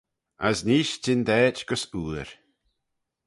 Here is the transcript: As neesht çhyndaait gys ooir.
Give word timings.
As 0.47 0.59
neesht 0.67 0.99
çhyndaait 1.03 1.57
gys 1.67 1.83
ooir. 1.99 2.29